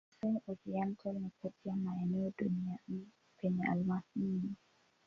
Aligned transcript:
Kasai-Oriental 0.19 1.13
ni 1.19 1.29
kati 1.41 1.69
ya 1.69 1.75
maeneo 1.75 2.31
duniani 2.37 3.07
penye 3.37 3.63
almasi 3.67 4.19
nyingi. 4.19 4.55